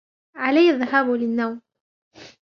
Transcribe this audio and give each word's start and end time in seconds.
علي 0.35 0.69
الذهاب 0.69 1.09
للنوم. 1.09 1.61